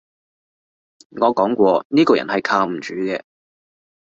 [1.11, 3.21] 我講過呢個人係靠唔住嘅